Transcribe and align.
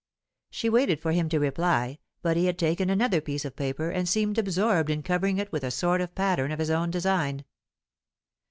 She 0.49 0.67
waited 0.67 0.99
for 0.99 1.11
him 1.11 1.29
to 1.29 1.37
reply, 1.39 1.99
but 2.23 2.35
he 2.35 2.47
had 2.47 2.57
taken 2.57 2.89
another 2.89 3.21
piece 3.21 3.45
of 3.45 3.55
paper, 3.55 3.91
and 3.91 4.09
seemed 4.09 4.39
absorbed 4.39 4.89
in 4.89 5.03
covering 5.03 5.37
it 5.37 5.51
with 5.51 5.63
a 5.63 5.69
sort 5.69 6.01
of 6.01 6.15
pattern 6.15 6.51
of 6.51 6.57
his 6.57 6.71
own 6.71 6.89
design. 6.89 7.45